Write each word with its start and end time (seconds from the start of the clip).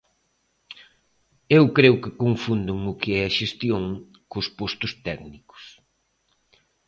Eu 1.57 1.63
creo 1.77 1.95
que 2.01 2.17
confunden 2.23 2.77
o 2.91 2.93
que 3.01 3.11
é 3.19 3.23
a 3.25 3.33
xestión 3.39 3.83
cos 4.31 4.47
postos 4.57 4.91
técnicos. 5.07 5.63